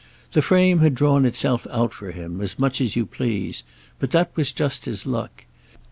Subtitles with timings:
[0.31, 3.63] The frame had drawn itself out for him, as much as you please;
[3.99, 5.45] but that was just his luck.